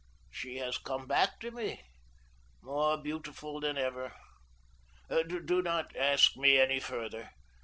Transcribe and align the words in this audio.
She 0.31 0.55
has 0.57 0.79
come 0.79 1.05
back 1.05 1.39
to 1.41 1.51
me, 1.51 1.83
more 2.63 2.97
beautiful 2.97 3.59
than 3.59 3.77
ever. 3.77 4.15
Do 5.09 5.61
not 5.61 5.95
ask 5.95 6.35
me 6.35 6.57
any 6.59 6.79
further. 6.79 7.29